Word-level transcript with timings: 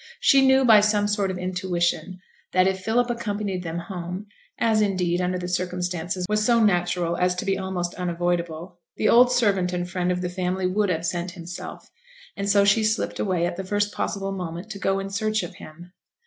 She 0.19 0.43
knew 0.43 0.65
by 0.65 0.79
some 0.79 1.07
sort 1.07 1.29
of 1.29 1.37
intuition 1.37 2.21
that 2.53 2.65
if 2.67 2.79
Philip 2.79 3.11
accompanied 3.11 3.61
them 3.61 3.77
home 3.77 4.25
(as, 4.57 4.81
indeed, 4.81 5.21
under 5.21 5.37
the 5.37 5.47
circumstances, 5.47 6.25
was 6.27 6.43
so 6.43 6.59
natural 6.59 7.15
as 7.17 7.35
to 7.35 7.45
be 7.45 7.55
almost 7.55 7.93
unavoidable), 7.93 8.79
the 8.97 9.07
old 9.09 9.31
servant 9.31 9.73
and 9.73 9.87
friend 9.87 10.11
of 10.11 10.21
the 10.21 10.27
family 10.29 10.65
would 10.65 10.89
absent 10.89 11.29
himself; 11.33 11.87
and 12.35 12.49
so 12.49 12.65
she 12.65 12.83
slipped 12.83 13.19
away 13.19 13.45
at 13.45 13.57
the 13.57 13.63
first 13.63 13.93
possible 13.93 14.31
moment 14.31 14.71
to 14.71 14.79
go 14.79 14.97
in 14.97 15.11
search 15.11 15.43
of 15.43 15.57
him. 15.57 15.93